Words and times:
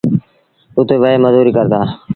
اُت 0.77 0.89
وهي 1.01 1.15
مزوريٚ 1.23 1.55
ڪرتآ۔ 1.57 1.79